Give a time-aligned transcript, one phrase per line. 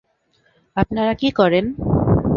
[0.77, 1.65] আপনারা কী করেন?